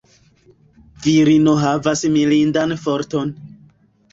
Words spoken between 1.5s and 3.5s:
havas mirindan forton.